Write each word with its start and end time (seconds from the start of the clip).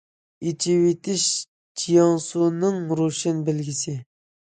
ئېچىۋېتىش 0.45 1.27
جياڭسۇنىڭ 1.83 2.83
روشەن 3.05 3.49
بەلگىسى. 3.53 4.01